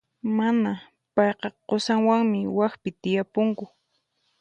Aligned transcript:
Mana, 0.37 0.71
payqa 1.15 1.47
qusanwanmi 1.67 2.39
waqpi 2.57 2.89
tiyapunku. 3.01 3.65